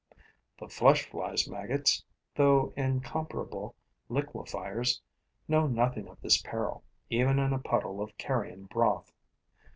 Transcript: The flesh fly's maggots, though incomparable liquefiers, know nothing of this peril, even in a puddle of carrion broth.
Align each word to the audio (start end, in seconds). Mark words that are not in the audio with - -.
The 0.57 0.67
flesh 0.67 1.05
fly's 1.05 1.47
maggots, 1.47 2.03
though 2.33 2.73
incomparable 2.75 3.75
liquefiers, 4.09 4.99
know 5.47 5.67
nothing 5.67 6.07
of 6.07 6.19
this 6.21 6.41
peril, 6.41 6.83
even 7.11 7.37
in 7.37 7.53
a 7.53 7.59
puddle 7.59 8.01
of 8.01 8.17
carrion 8.17 8.65
broth. 8.65 9.13